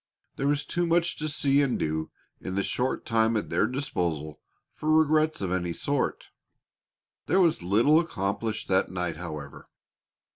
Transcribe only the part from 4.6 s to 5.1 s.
for